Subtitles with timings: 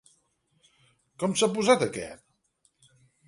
[1.23, 2.91] Com s'ha posat aquest?